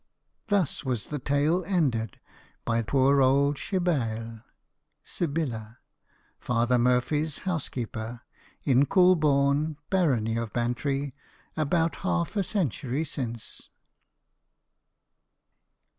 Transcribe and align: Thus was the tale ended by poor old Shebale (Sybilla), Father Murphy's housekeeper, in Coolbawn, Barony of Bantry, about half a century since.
Thus 0.47 0.83
was 0.83 1.09
the 1.13 1.19
tale 1.19 1.63
ended 1.63 2.19
by 2.65 2.81
poor 2.81 3.21
old 3.21 3.57
Shebale 3.57 4.41
(Sybilla), 5.03 5.77
Father 6.39 6.79
Murphy's 6.79 7.37
housekeeper, 7.45 8.21
in 8.63 8.87
Coolbawn, 8.87 9.77
Barony 9.91 10.37
of 10.37 10.53
Bantry, 10.53 11.13
about 11.55 11.97
half 11.97 12.35
a 12.35 12.41
century 12.41 13.05
since. 13.05 13.69